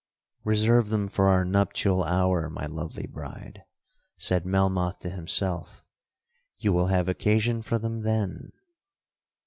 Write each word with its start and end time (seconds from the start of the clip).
'Reserve 0.43 0.89
them 0.89 1.07
for 1.07 1.27
our 1.27 1.45
nuptial 1.45 2.03
hour, 2.03 2.49
my 2.49 2.65
lovely 2.65 3.05
bride,' 3.05 3.61
said 4.17 4.47
Melmoth 4.47 4.97
to 5.01 5.11
himself; 5.11 5.83
'you 6.57 6.73
will 6.73 6.87
have 6.87 7.07
occasion 7.07 7.61
for 7.61 7.77
them 7.77 8.01
then.' 8.01 8.51